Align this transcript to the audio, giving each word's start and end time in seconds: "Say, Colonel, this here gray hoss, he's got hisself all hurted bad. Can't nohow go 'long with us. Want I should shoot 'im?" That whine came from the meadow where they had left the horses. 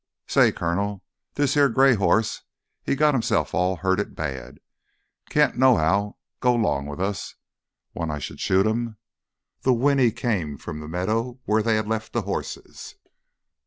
"Say, 0.25 0.51
Colonel, 0.51 1.03
this 1.35 1.53
here 1.53 1.69
gray 1.69 1.93
hoss, 1.93 2.41
he's 2.81 2.95
got 2.95 3.13
hisself 3.13 3.53
all 3.53 3.75
hurted 3.75 4.15
bad. 4.15 4.57
Can't 5.29 5.59
nohow 5.59 6.15
go 6.39 6.55
'long 6.55 6.87
with 6.87 6.99
us. 6.99 7.35
Want 7.93 8.09
I 8.09 8.17
should 8.17 8.39
shoot 8.39 8.65
'im?" 8.65 8.97
That 9.61 9.73
whine 9.73 10.09
came 10.13 10.57
from 10.57 10.79
the 10.79 10.87
meadow 10.87 11.39
where 11.45 11.61
they 11.61 11.75
had 11.75 11.87
left 11.87 12.13
the 12.13 12.23
horses. 12.23 12.95